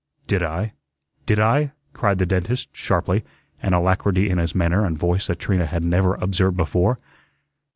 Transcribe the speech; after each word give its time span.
"Did 0.25 0.41
I? 0.41 0.73
Did 1.27 1.37
I?" 1.37 1.73
cried 1.93 2.17
the 2.17 2.25
dentist, 2.25 2.69
sharply, 2.75 3.23
an 3.61 3.73
alacrity 3.73 4.31
in 4.31 4.39
his 4.39 4.55
manner 4.55 4.83
and 4.83 4.97
voice 4.97 5.27
that 5.27 5.37
Trina 5.37 5.67
had 5.67 5.83
never 5.83 6.15
observed 6.15 6.57
before. 6.57 6.97